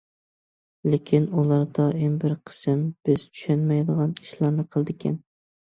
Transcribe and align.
لېكىن 0.93 1.27
ئۇلار 1.41 1.65
دائىم 1.81 2.17
بىر 2.25 2.35
قىسىم 2.51 2.83
بىز 3.05 3.29
چۈشەنمەيدىغان 3.37 4.19
ئىشلارنى 4.25 4.69
قىلىدىكەن. 4.75 5.25